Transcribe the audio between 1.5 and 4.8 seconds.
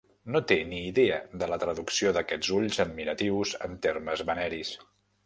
la traducció d'aquests ulls admiratius en termes veneris.